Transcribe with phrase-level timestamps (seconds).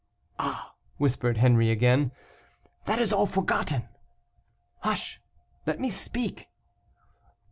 [0.39, 2.11] "Ah!" whispered Henri again:
[2.85, 3.87] "that is all forgotten."
[4.79, 5.21] "Hush!
[5.67, 6.49] let me speak."